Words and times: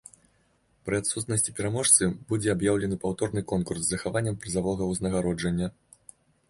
Пры 0.89 0.95
адсутнасці 1.01 1.53
пераможцы 1.59 2.03
будзе 2.31 2.49
аб'яўлены 2.55 2.95
паўторны 3.05 3.41
конкурс 3.53 3.79
з 3.85 3.89
захаваннем 3.97 4.35
прызавога 4.43 4.83
ўзнагароджання. 4.95 5.67